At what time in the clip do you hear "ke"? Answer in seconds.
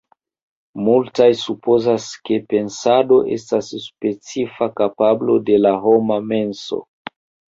2.29-2.39